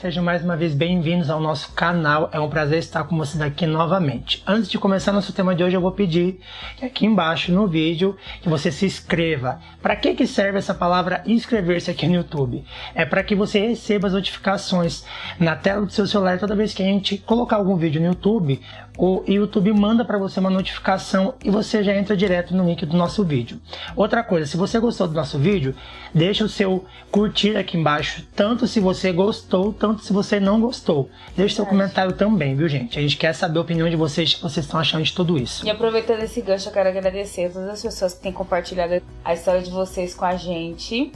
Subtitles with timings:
[0.00, 2.30] Sejam mais uma vez bem-vindos ao nosso canal.
[2.32, 4.40] É um prazer estar com vocês aqui novamente.
[4.46, 6.38] Antes de começar nosso tema de hoje, eu vou pedir
[6.80, 9.60] aqui embaixo no vídeo que você se inscreva.
[9.82, 12.64] Para que que serve essa palavra inscrever-se aqui no YouTube?
[12.94, 15.04] É para que você receba as notificações
[15.36, 18.60] na tela do seu celular toda vez que a gente colocar algum vídeo no YouTube.
[18.96, 22.96] O YouTube manda para você uma notificação e você já entra direto no link do
[22.96, 23.60] nosso vídeo.
[23.94, 25.74] Outra coisa, se você gostou do nosso vídeo,
[26.12, 31.08] deixa o seu curtir aqui embaixo, tanto se você gostou, tanto se você não gostou.
[31.36, 32.98] Deixe seu comentário também, viu, gente?
[32.98, 35.38] A gente quer saber a opinião de vocês, o que vocês estão achando de tudo
[35.38, 35.64] isso.
[35.66, 39.34] E aproveitando esse gancho, eu quero agradecer a todas as pessoas que têm compartilhado a
[39.34, 41.12] história de vocês com a gente.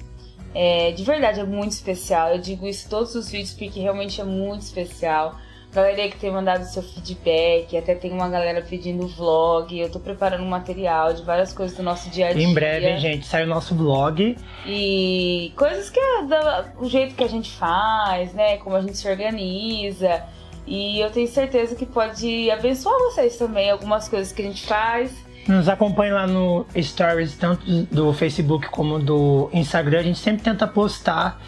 [0.55, 2.30] É, de verdade, é muito especial.
[2.30, 5.39] Eu digo isso em todos os vídeos porque realmente é muito especial.
[5.72, 9.78] Galera que tem mandado seu feedback, até tem uma galera pedindo vlog.
[9.78, 12.46] Eu tô preparando um material de várias coisas do nosso dia a dia.
[12.46, 14.36] Em breve, gente, sai o nosso vlog.
[14.66, 18.58] E coisas que é do, o jeito que a gente faz, né?
[18.58, 20.22] Como a gente se organiza.
[20.66, 25.10] E eu tenho certeza que pode abençoar vocês também, algumas coisas que a gente faz.
[25.48, 30.00] Nos acompanhe lá no Stories, tanto do Facebook como do Instagram.
[30.00, 31.40] A gente sempre tenta postar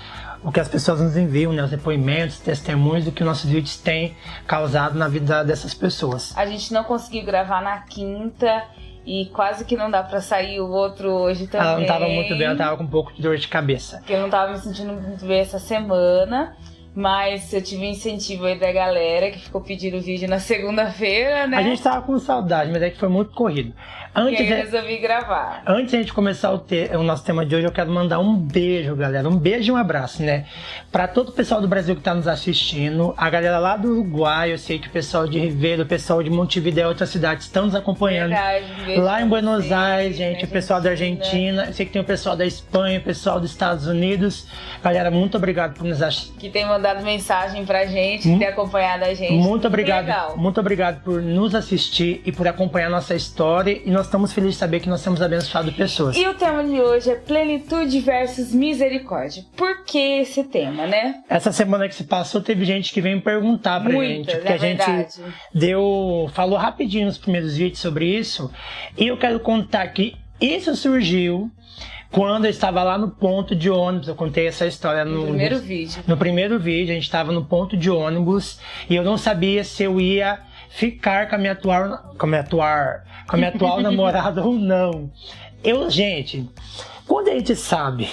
[0.44, 4.14] o que as pessoas nos enviam, né, os depoimentos, testemunhos do que nossos vídeos têm
[4.46, 6.36] causado na vida dessas pessoas.
[6.36, 8.64] A gente não conseguiu gravar na quinta
[9.06, 11.66] e quase que não dá para sair o outro hoje também.
[11.66, 13.98] Ela não tava muito bem, ela tava com um pouco de dor de cabeça.
[13.98, 16.54] Porque eu não tava me sentindo muito bem essa semana.
[16.94, 21.56] Mas eu tive incentivo aí da galera que ficou pedindo vídeo na segunda-feira, né?
[21.56, 23.74] A gente tava com saudade, mas é que foi muito corrido.
[24.14, 25.64] Antes, e aí eu resolvi gravar.
[25.66, 28.20] Antes de a gente começar o, te, o, nosso tema de hoje, eu quero mandar
[28.20, 29.28] um beijo, galera.
[29.28, 30.46] Um beijo e um abraço, né?
[30.92, 34.52] Para todo o pessoal do Brasil que tá nos assistindo, a galera lá do Uruguai,
[34.52, 37.64] eu sei que o pessoal de Ribeiro, o pessoal de Montevideo e outras cidades estão
[37.64, 38.30] nos acompanhando.
[38.30, 42.04] Verdade, lá em Buenos Aires, gente, o pessoal da Argentina, eu sei que tem o
[42.04, 44.46] pessoal da Espanha, o pessoal dos Estados Unidos.
[44.80, 46.32] Galera, muito obrigado por nos assistir.
[46.38, 48.38] Que tem mandado mensagem pra gente, hum?
[48.38, 49.32] ter acompanhado a gente.
[49.32, 50.36] Muito obrigado.
[50.36, 53.80] Muito obrigado por nos assistir e por acompanhar nossa história.
[53.84, 56.14] E nós nós estamos felizes de saber que nós temos abençoado pessoas.
[56.14, 59.44] E o tema de hoje é plenitude versus misericórdia.
[59.56, 61.22] Por que esse tema, né?
[61.28, 64.36] Essa semana que se passou, teve gente que veio perguntar pra Muitas, gente.
[64.36, 65.34] Porque é a gente verdade.
[65.54, 66.30] deu.
[66.34, 68.50] falou rapidinho nos primeiros vídeos sobre isso.
[68.96, 71.50] E eu quero contar que isso surgiu
[72.14, 75.58] quando eu estava lá no ponto de ônibus, eu contei essa história no, no primeiro
[75.58, 76.02] vídeo.
[76.06, 79.82] No primeiro vídeo, a gente estava no ponto de ônibus e eu não sabia se
[79.82, 80.38] eu ia
[80.68, 84.52] ficar com a minha atual, com a minha atual, com a minha atual namorada ou
[84.52, 85.10] não.
[85.64, 86.48] Eu, gente,
[87.04, 88.08] quando a gente sabe,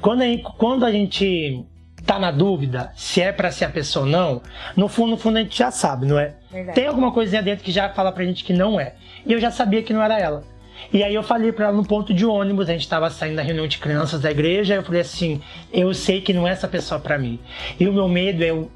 [0.00, 1.66] quando a gente, quando a gente
[2.06, 4.40] tá na dúvida se é para ser a pessoa ou não,
[4.74, 6.34] no fundo, no fundo a gente já sabe, não é?
[6.50, 6.74] Verdade.
[6.74, 8.94] Tem alguma coisinha dentro que já fala pra gente que não é.
[9.26, 10.53] E eu já sabia que não era ela.
[10.92, 13.42] E aí eu falei para ela no ponto de ônibus, a gente estava saindo da
[13.42, 15.40] reunião de crianças da igreja, eu falei assim,
[15.72, 17.38] eu sei que não é essa pessoa para mim.
[17.78, 18.70] E o meu medo é eu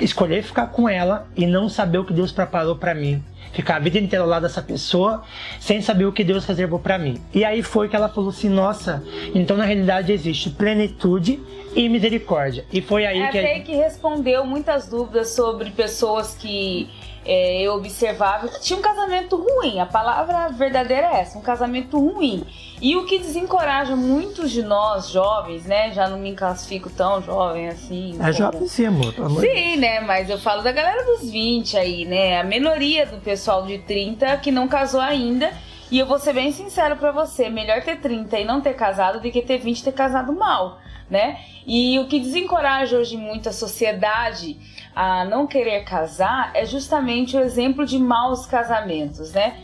[0.00, 3.22] escolher ficar com ela e não saber o que Deus preparou para mim.
[3.52, 5.22] Ficar a vida inteira ao lado dessa pessoa
[5.60, 7.20] sem saber o que Deus reservou para mim.
[7.32, 9.02] E aí foi que ela falou assim: nossa,
[9.34, 11.40] então na realidade existe plenitude
[11.74, 12.64] e misericórdia.
[12.72, 13.38] E foi aí é que.
[13.38, 16.90] Até que respondeu muitas dúvidas sobre pessoas que
[17.26, 19.80] é, eu observava que tinha um casamento ruim.
[19.80, 22.44] A palavra verdadeira é essa, um casamento ruim.
[22.80, 25.92] E o que desencoraja muitos de nós jovens, né?
[25.92, 28.14] Já não me classifico tão jovem assim.
[28.14, 28.32] É como...
[28.32, 29.12] jovem sim, amor.
[29.40, 30.00] Sim, né?
[30.00, 32.40] Mas eu falo da galera dos 20 aí, né?
[32.40, 35.52] A minoria do pessoal de 30 que não casou ainda.
[35.90, 39.20] E eu vou ser bem sincero para você, melhor ter 30 e não ter casado
[39.20, 41.38] do que ter 20 e ter casado mal, né?
[41.64, 44.58] E o que desencoraja hoje muito a sociedade
[44.96, 49.62] a não querer casar é justamente o exemplo de maus casamentos, né?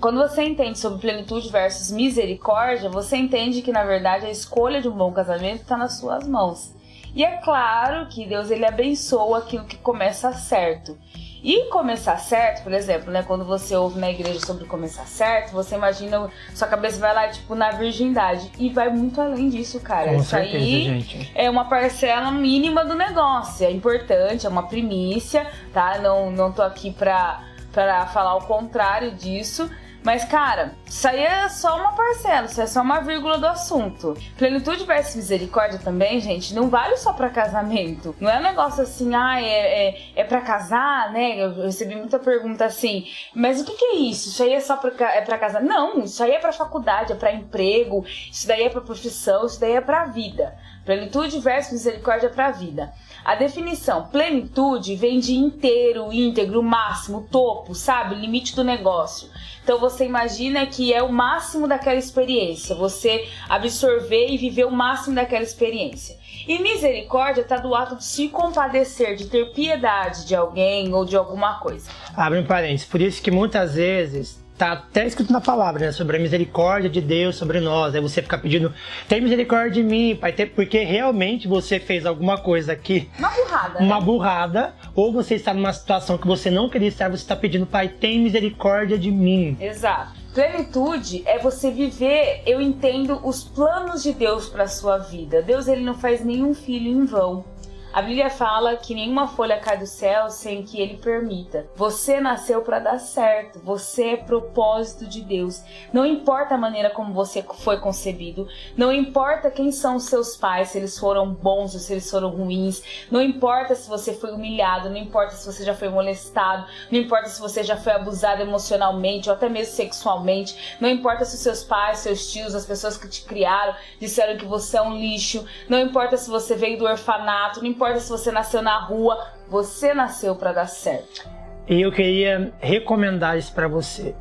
[0.00, 4.88] Quando você entende sobre plenitude versus misericórdia, você entende que na verdade a escolha de
[4.88, 6.72] um bom casamento está nas suas mãos.
[7.12, 10.96] E é claro que Deus ele abençoa aquilo que começa certo.
[11.42, 15.74] E começar certo, por exemplo, né, quando você ouve na igreja sobre começar certo, você
[15.74, 18.50] imagina, sua cabeça vai lá, tipo, na virgindade.
[18.58, 20.10] E vai muito além disso, cara.
[20.10, 21.32] Com Isso certeza, aí gente.
[21.34, 23.64] é uma parcela mínima do negócio.
[23.66, 25.98] É importante, é uma primícia, tá?
[25.98, 29.70] Não, não tô aqui pra, pra falar o contrário disso.
[30.02, 34.16] Mas, cara, isso aí é só uma parcela, isso é só uma vírgula do assunto.
[34.38, 38.16] Plenitude versus misericórdia também, gente, não vale só para casamento.
[38.18, 41.42] Não é um negócio assim, ah, é, é, é para casar, né?
[41.42, 44.30] Eu recebi muita pergunta assim, mas o que, que é isso?
[44.30, 45.62] Isso aí é só pra, é pra casar?
[45.62, 49.60] Não, isso aí é pra faculdade, é pra emprego, isso daí é pra profissão, isso
[49.60, 50.56] daí é pra vida.
[50.84, 52.92] Plenitude versus misericórdia pra vida.
[53.24, 58.14] A definição plenitude vem de inteiro, íntegro, máximo, topo, sabe?
[58.14, 59.28] Limite do negócio.
[59.62, 65.14] Então você imagina que é o máximo daquela experiência, você absorver e viver o máximo
[65.14, 66.18] daquela experiência.
[66.48, 71.16] E misericórdia está do ato de se compadecer, de ter piedade de alguém ou de
[71.16, 71.90] alguma coisa.
[72.16, 72.86] Abre um parênteses.
[72.86, 75.92] Por isso que muitas vezes tá até escrito na palavra, né?
[75.92, 77.94] Sobre a misericórdia de Deus sobre nós.
[77.94, 78.72] Aí você fica pedindo,
[79.08, 83.08] tem misericórdia de mim, pai, porque realmente você fez alguma coisa aqui.
[83.18, 83.78] Uma burrada.
[83.78, 84.04] Uma né?
[84.04, 84.74] burrada.
[84.94, 88.20] Ou você está numa situação que você não queria estar, você está pedindo, pai, tem
[88.20, 89.56] misericórdia de mim.
[89.58, 90.20] Exato.
[90.34, 95.42] Plenitude é você viver, eu entendo, os planos de Deus para sua vida.
[95.42, 97.44] Deus ele não faz nenhum filho em vão.
[97.92, 101.66] A Bíblia fala que nenhuma folha cai do céu sem que ele permita.
[101.74, 103.58] Você nasceu para dar certo.
[103.64, 105.60] Você é propósito de Deus.
[105.92, 108.46] Não importa a maneira como você foi concebido,
[108.76, 112.28] não importa quem são os seus pais, se eles foram bons ou se eles foram
[112.28, 116.98] ruins, não importa se você foi humilhado, não importa se você já foi molestado, não
[116.98, 121.64] importa se você já foi abusado emocionalmente ou até mesmo sexualmente, não importa se seus
[121.64, 125.80] pais, seus tios, as pessoas que te criaram disseram que você é um lixo, não
[125.80, 129.18] importa se você veio do orfanato, não importa se você nasceu na rua,
[129.48, 131.28] você nasceu para dar certo.
[131.68, 134.14] E eu queria recomendar isso para você.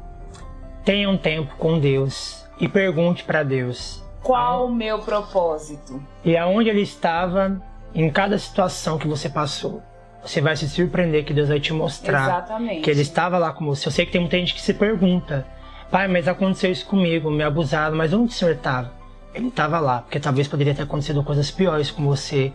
[0.86, 6.70] Tenha um tempo com Deus e pergunte para Deus qual o meu propósito e aonde
[6.70, 7.62] ele estava
[7.94, 9.82] em cada situação que você passou.
[10.22, 12.82] Você vai se surpreender que Deus vai te mostrar Exatamente.
[12.82, 13.88] que ele estava lá com você.
[13.88, 15.46] Eu sei que tem muita gente que se pergunta:
[15.90, 18.92] "Pai, mas aconteceu isso comigo, me abusaram, mas onde o senhor estava?"
[19.34, 22.52] Ele estava lá, porque talvez poderia ter acontecido coisas piores com você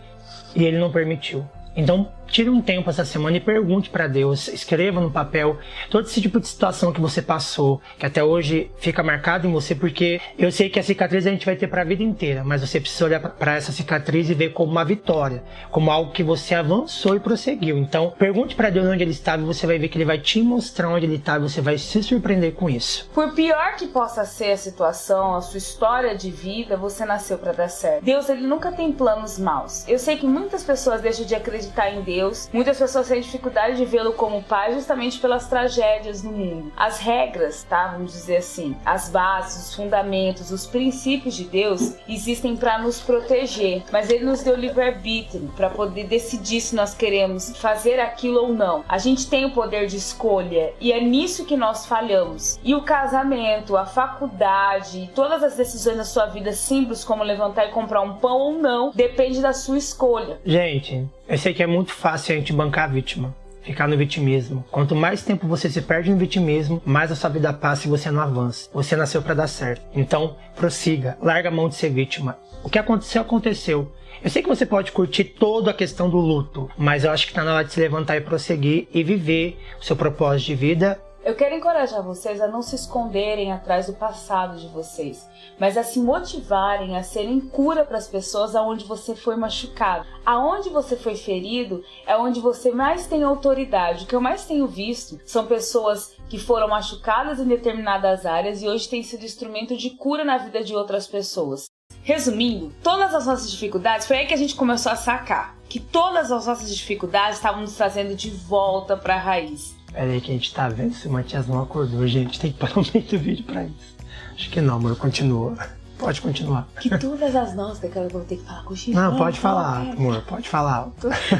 [0.55, 1.45] e ele não permitiu.
[1.75, 5.57] Então, tire um tempo essa semana e pergunte para Deus, escreva no papel
[5.89, 9.75] todo esse tipo de situação que você passou, que até hoje fica marcado em você,
[9.75, 12.61] porque eu sei que a cicatriz a gente vai ter para a vida inteira, mas
[12.61, 16.55] você precisa olhar para essa cicatriz e ver como uma vitória, como algo que você
[16.55, 17.77] avançou e prosseguiu.
[17.77, 20.41] Então, pergunte para Deus onde ele estava e você vai ver que ele vai te
[20.41, 23.09] mostrar onde ele estava e você vai se surpreender com isso.
[23.13, 27.51] Por pior que possa ser a situação, a sua história de vida, você nasceu para
[27.51, 28.03] dar certo.
[28.03, 29.87] Deus, ele nunca tem planos maus.
[29.87, 32.49] Eu sei que muitas pessoas deixam de acreditar em Deus Deus.
[32.53, 36.71] Muitas pessoas têm dificuldade de vê-lo como pai justamente pelas tragédias no mundo.
[36.77, 37.87] As regras, tá?
[37.87, 43.83] Vamos dizer assim, as bases, os fundamentos, os princípios de Deus existem para nos proteger,
[43.91, 48.83] mas ele nos deu livre-arbítrio para poder decidir se nós queremos fazer aquilo ou não.
[48.87, 52.59] A gente tem o poder de escolha e é nisso que nós falhamos.
[52.63, 57.71] E o casamento, a faculdade, todas as decisões da sua vida simples como levantar e
[57.71, 60.39] comprar um pão ou não, depende da sua escolha.
[60.45, 63.35] Gente, eu sei que é muito fácil a gente bancar a vítima.
[63.63, 64.63] Ficar no vitimismo.
[64.69, 68.11] Quanto mais tempo você se perde no vitimismo, mais a sua vida passa e você
[68.11, 68.69] não avança.
[68.71, 69.81] Você nasceu para dar certo.
[69.95, 71.17] Então, prossiga.
[71.19, 72.37] Larga a mão de ser vítima.
[72.63, 73.91] O que aconteceu, aconteceu.
[74.23, 77.31] Eu sei que você pode curtir toda a questão do luto, mas eu acho que
[77.31, 80.99] está na hora de se levantar e prosseguir e viver o seu propósito de vida
[81.25, 85.27] eu quero encorajar vocês a não se esconderem atrás do passado de vocês,
[85.59, 90.05] mas a se motivarem a serem cura para as pessoas aonde você foi machucado.
[90.23, 94.03] Aonde você foi ferido é onde você mais tem autoridade.
[94.03, 98.67] O que eu mais tenho visto são pessoas que foram machucadas em determinadas áreas e
[98.67, 101.65] hoje têm sido instrumento de cura na vida de outras pessoas.
[102.03, 106.31] Resumindo, todas as nossas dificuldades, foi aí que a gente começou a sacar que todas
[106.31, 109.75] as nossas dificuldades estavam nos trazendo de volta para a raiz.
[109.95, 112.37] Pera aí que a gente tá vendo se o Matias não acordou, gente.
[112.37, 113.95] Tem que parar um meio do vídeo pra isso.
[114.35, 114.97] Acho que não, amor.
[114.97, 115.57] Continua.
[115.97, 116.67] Pode continuar.
[116.81, 118.97] Que todas as nossas, daqui eu vou ter que falar com o Chico.
[118.97, 120.21] Não, pode falar, amor.
[120.23, 120.91] Pode falar.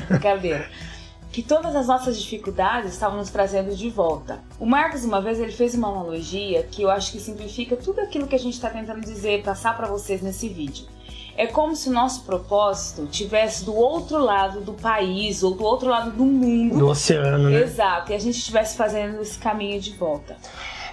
[0.07, 0.69] Brincadeira.
[1.33, 4.39] que todas as nossas dificuldades estavam nos trazendo de volta.
[4.57, 8.25] O Marcos, uma vez, ele fez uma analogia que eu acho que simplifica tudo aquilo
[8.25, 10.85] que a gente está tentando dizer, passar para vocês nesse vídeo.
[11.37, 15.89] É como se o nosso propósito tivesse do outro lado do país ou do outro
[15.89, 16.77] lado do mundo.
[16.77, 17.61] Do oceano, né?
[17.61, 18.11] Exato.
[18.11, 20.37] E a gente estivesse fazendo esse caminho de volta.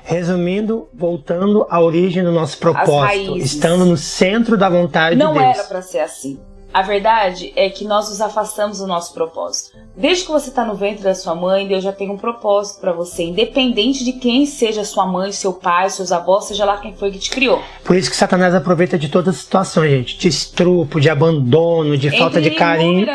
[0.03, 5.47] Resumindo, voltando à origem do nosso propósito, estando no centro da vontade Não de Deus.
[5.47, 6.41] Não era para ser assim.
[6.73, 9.77] A verdade é que nós nos afastamos do nosso propósito.
[9.95, 12.93] Desde que você está no ventre da sua mãe, Deus já tem um propósito para
[12.93, 17.11] você, independente de quem seja sua mãe, seu pai, seus avós, seja lá quem foi
[17.11, 17.63] que te criou.
[17.85, 22.07] Por isso que Satanás aproveita de todas as situações, gente, de estrupo, de abandono, de
[22.07, 23.07] Entre falta de carinho,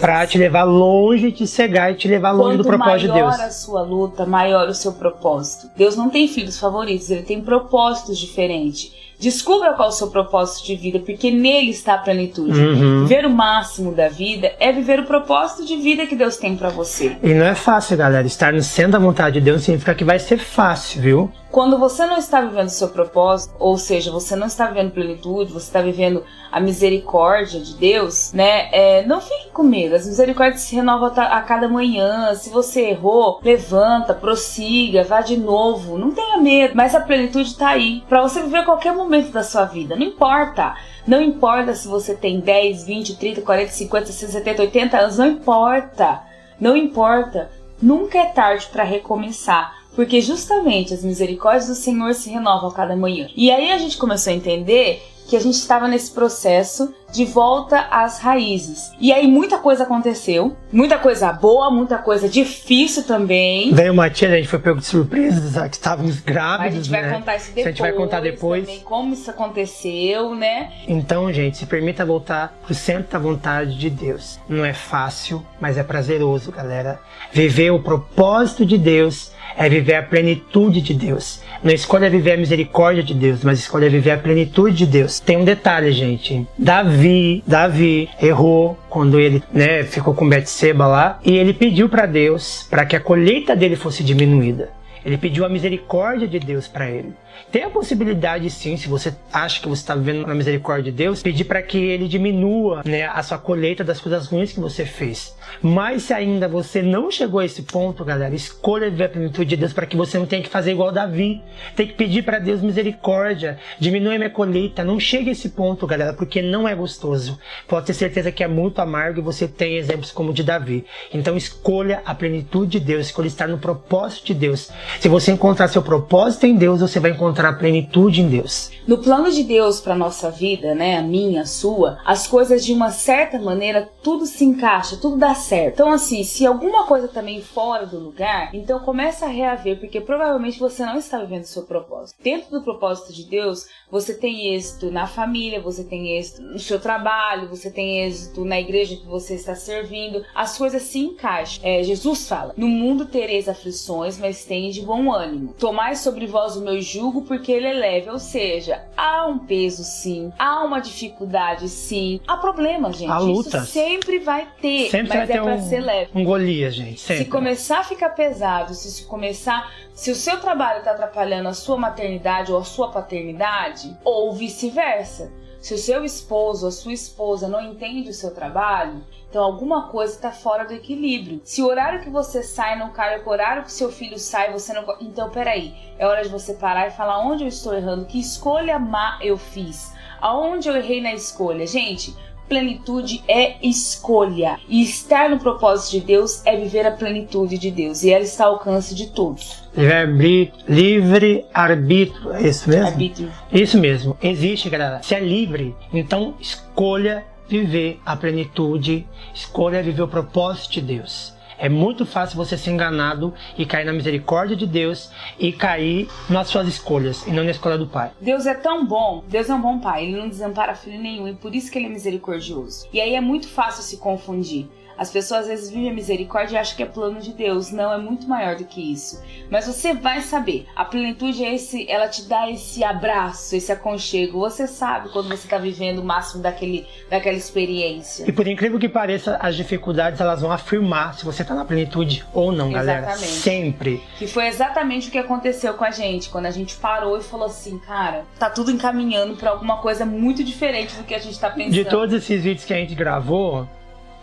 [0.00, 3.30] para te levar longe, te cegar e te levar longe Quanto do propósito de Deus.
[3.30, 5.70] maior a sua luta, maior o seu propósito.
[5.74, 8.92] Deus não tem filhos favoritos, ele tem propósitos diferentes.
[9.18, 12.58] Descubra qual é o seu propósito de vida, porque nele está a plenitude.
[12.58, 13.04] Uhum.
[13.04, 16.68] Viver o máximo da vida é viver o propósito de vida que Deus tem para
[16.68, 17.16] você.
[17.22, 18.26] E não é fácil, galera.
[18.26, 21.32] Estar no centro da vontade de Deus significa que vai ser fácil, viu?
[21.50, 25.50] Quando você não está vivendo o seu propósito, ou seja, você não está vivendo plenitude,
[25.50, 26.22] você está vivendo
[26.52, 28.68] a misericórdia de Deus, né?
[28.70, 29.94] É, não fique com medo.
[29.94, 32.34] As misericórdias se renovam a cada manhã.
[32.34, 35.96] Se você errou, levanta, prossiga, vá de novo.
[35.98, 36.74] Não tenha medo.
[36.76, 39.96] Mas a plenitude está aí para você viver qualquer momento da sua vida.
[39.96, 40.74] Não importa.
[41.06, 45.26] Não importa se você tem 10, 20, 30, 40, 50, 60, 70, 80 anos, não
[45.26, 46.22] importa.
[46.60, 47.50] Não importa.
[47.80, 52.96] Nunca é tarde para recomeçar, porque justamente as misericórdias do Senhor se renovam a cada
[52.96, 53.28] manhã.
[53.36, 57.80] E aí a gente começou a entender que a gente estava nesse processo de volta
[57.90, 58.92] às raízes.
[58.98, 63.72] E aí muita coisa aconteceu, muita coisa boa, muita coisa difícil também.
[63.72, 67.02] Veio uma tia, a gente foi pego de surpresa, que estávamos grávidos, A gente vai
[67.02, 67.12] né?
[67.12, 67.66] contar isso depois.
[67.66, 68.64] A gente vai contar depois.
[68.64, 70.72] Também, como isso aconteceu, né?
[70.86, 74.38] Então, gente, se permita voltar pro centro da vontade de Deus.
[74.48, 76.98] Não é fácil, mas é prazeroso, galera.
[77.32, 81.42] Viver o propósito de Deus é viver a plenitude de Deus.
[81.62, 85.18] Não escolha viver a misericórdia de Deus, mas escolha viver a plenitude de Deus.
[85.18, 86.46] Tem um detalhe, gente.
[86.56, 92.66] Davi, Davi errou quando ele, né, ficou com Betseba lá e ele pediu para Deus
[92.70, 94.70] para que a colheita dele fosse diminuída.
[95.04, 97.14] Ele pediu a misericórdia de Deus para ele.
[97.50, 101.22] Tem a possibilidade, sim, se você acha que você está vivendo na misericórdia de Deus,
[101.22, 105.34] pedir para que ele diminua né, a sua colheita das coisas ruins que você fez.
[105.62, 109.56] Mas se ainda você não chegou a esse ponto, galera, escolha viver a plenitude de
[109.56, 111.42] Deus para que você não tenha que fazer igual Davi.
[111.74, 114.84] Tem que pedir para Deus misericórdia, diminui a minha colheita.
[114.84, 117.38] Não chegue a esse ponto, galera, porque não é gostoso.
[117.66, 120.84] Pode ter certeza que é muito amargo e você tem exemplos como o de Davi.
[121.12, 124.70] Então escolha a plenitude de Deus, escolha estar no propósito de Deus.
[125.00, 128.70] Se você encontrar seu propósito em Deus, você vai encontrar plenitude em Deus.
[128.86, 132.72] No plano de Deus para nossa vida, né, a minha, a sua, as coisas de
[132.72, 135.74] uma certa maneira tudo se encaixa, tudo dá certo.
[135.74, 140.58] Então assim, se alguma coisa também fora do lugar, então começa a reaver, porque provavelmente
[140.58, 142.20] você não está vivendo o seu propósito.
[142.22, 146.78] Dentro do propósito de Deus, você tem êxito na família, você tem êxito no seu
[146.78, 150.24] trabalho, você tem êxito na igreja que você está servindo.
[150.34, 151.64] As coisas se encaixam.
[151.64, 155.54] É, Jesus fala: No mundo tereis aflições, mas tem de bom ânimo.
[155.58, 158.10] Tomai sobre vós o meu jugo, porque ele é leve.
[158.10, 163.10] Ou seja, há um peso sim, há uma dificuldade sim, há problemas, gente.
[163.10, 163.64] Há lutas.
[163.64, 166.10] Isso sempre vai ter, Sempre mas é ter pra um, ser leve.
[166.14, 167.00] um Golias, gente.
[167.00, 167.24] Sempre.
[167.24, 171.54] Se começar a ficar pesado, se isso começar, se o seu trabalho está atrapalhando a
[171.54, 175.30] sua maternidade ou a sua paternidade, ou vice-versa.
[175.60, 179.88] Se o seu esposo ou a sua esposa não entende o seu trabalho, então alguma
[179.88, 181.40] coisa está fora do equilíbrio.
[181.44, 184.52] Se o horário que você sai não cai com o horário que seu filho sai,
[184.52, 184.84] você não.
[185.00, 188.78] Então, peraí, é hora de você parar e falar onde eu estou errando, que escolha
[188.78, 191.66] má eu fiz, aonde eu errei na escolha.
[191.66, 192.16] Gente,
[192.48, 194.58] plenitude é escolha.
[194.68, 198.02] E estar no propósito de Deus é viver a plenitude de Deus.
[198.02, 199.62] E ela está ao alcance de todos.
[199.76, 202.86] Livre, livre arbítrio, é isso mesmo?
[202.86, 203.32] Arbítrio.
[203.52, 205.02] Isso mesmo, existe, galera.
[205.02, 211.37] Se é livre, então escolha viver a plenitude, escolha viver o propósito de Deus.
[211.58, 216.48] É muito fácil você ser enganado e cair na misericórdia de Deus e cair nas
[216.48, 218.10] suas escolhas e não na escolha do Pai.
[218.20, 221.34] Deus é tão bom, Deus é um bom pai, ele não desampara filho nenhum e
[221.34, 222.86] por isso que ele é misericordioso.
[222.92, 224.68] E aí é muito fácil se confundir.
[224.98, 227.70] As pessoas às vezes vivem a misericórdia e acham que é plano de Deus.
[227.70, 229.22] Não, é muito maior do que isso.
[229.48, 230.66] Mas você vai saber.
[230.74, 234.40] A plenitude é esse, ela te dá esse abraço, esse aconchego.
[234.40, 238.28] Você sabe quando você está vivendo o máximo daquele, daquela experiência.
[238.28, 242.26] E por incrível que pareça, as dificuldades elas vão afirmar se você está na plenitude
[242.34, 243.06] ou não, galera.
[243.06, 243.32] Exatamente.
[243.32, 244.02] Sempre.
[244.18, 247.46] Que foi exatamente o que aconteceu com a gente, quando a gente parou e falou
[247.46, 251.50] assim, cara, tá tudo encaminhando para alguma coisa muito diferente do que a gente tá
[251.50, 251.72] pensando.
[251.72, 253.68] De todos esses vídeos que a gente gravou,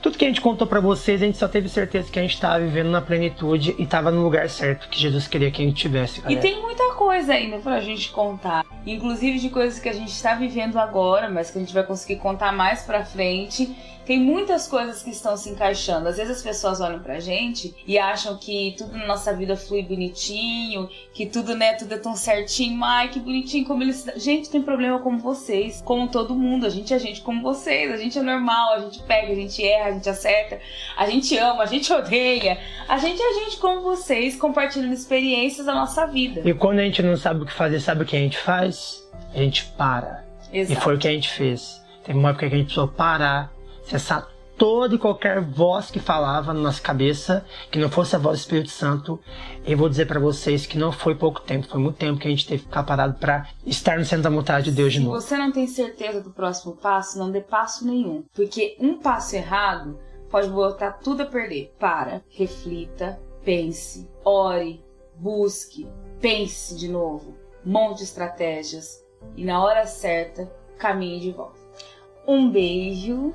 [0.06, 2.40] tudo que a gente contou pra vocês, a gente só teve certeza que a gente
[2.40, 5.78] tava vivendo na plenitude e tava no lugar certo que Jesus queria que a gente
[5.78, 6.20] tivesse.
[6.20, 6.42] E galera.
[6.42, 8.64] tem muita coisa ainda pra gente contar.
[8.86, 12.18] Inclusive de coisas que a gente está vivendo agora, mas que a gente vai conseguir
[12.18, 13.76] contar mais pra frente.
[14.06, 16.08] Tem muitas coisas que estão se encaixando.
[16.08, 19.82] Às vezes as pessoas olham pra gente e acham que tudo na nossa vida flui
[19.82, 22.84] bonitinho, que tudo, né, tudo é tão certinho.
[22.84, 24.06] Ai, que bonitinho como eles.
[24.18, 26.68] Gente, tem problema como vocês, como todo mundo.
[26.68, 27.92] A gente é gente como vocês.
[27.92, 30.60] A gente é normal, a gente pega, a gente erra, a gente acerta,
[30.96, 32.60] a gente ama, a gente odeia.
[32.88, 36.42] A gente é gente como vocês, compartilhando experiências da nossa vida.
[36.48, 39.04] E quando a gente não sabe o que fazer, sabe o que a gente faz?
[39.34, 40.24] A gente para.
[40.54, 40.82] E Exato.
[40.82, 41.82] foi o que a gente fez.
[42.04, 43.52] Teve uma época que a gente precisou parar,
[43.86, 44.28] cessar
[44.58, 48.42] toda e qualquer voz que falava na nossa cabeça, que não fosse a voz do
[48.42, 49.20] Espírito Santo.
[49.66, 52.32] Eu vou dizer pra vocês que não foi pouco tempo, foi muito tempo que a
[52.32, 55.06] gente teve que ficar parado pra estar no centro da vontade de Deus de Se
[55.06, 55.20] novo.
[55.20, 58.24] você não tem certeza do próximo passo, não dê passo nenhum.
[58.34, 60.00] Porque um passo errado
[60.30, 61.74] pode botar tudo a perder.
[61.78, 64.82] Para, reflita, pense, ore,
[65.18, 65.86] busque,
[66.22, 69.04] pense de novo, monte estratégias
[69.36, 71.60] e na hora certa caminhe de volta.
[72.28, 73.34] Um beijo.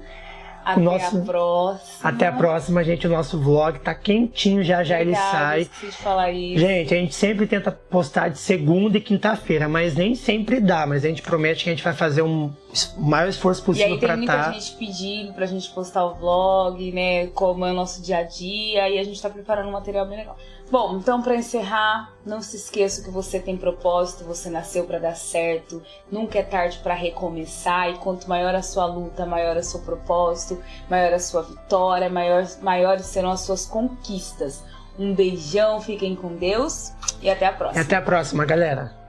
[0.64, 1.18] Até nosso...
[1.18, 2.10] a próxima.
[2.10, 3.06] Até a próxima, gente.
[3.06, 5.64] O nosso vlog tá quentinho, já já ele sai.
[5.64, 6.60] De falar isso.
[6.60, 10.86] Gente, a gente sempre tenta postar de segunda e quinta-feira, mas nem sempre dá.
[10.86, 12.52] Mas a gente promete que a gente vai fazer um
[12.98, 14.16] maior esforço possível para estar.
[14.16, 14.52] E aí tem muita tá...
[14.52, 17.26] gente pedindo pra gente postar o vlog, né?
[17.28, 18.88] Como é o nosso dia a dia.
[18.88, 20.36] E a gente tá preparando um material bem legal.
[20.70, 25.16] Bom, então para encerrar, não se esqueça que você tem propósito, você nasceu para dar
[25.16, 29.64] certo, nunca é tarde para recomeçar e quanto maior a sua luta, maior é o
[29.64, 34.62] seu propósito, maior a sua vitória, maior, maiores serão as suas conquistas.
[34.98, 37.82] Um beijão, fiquem com Deus e até a próxima.
[37.82, 38.99] Até a próxima, galera.